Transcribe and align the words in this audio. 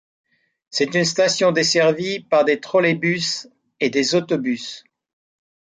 C'est 0.71 0.95
une 0.95 1.05
station 1.05 1.51
desservie 1.51 2.21
par 2.21 2.43
des 2.43 2.59
Trolleybus 2.59 3.45
et 3.79 3.91
des 3.91 4.15
autobus. 4.15 4.83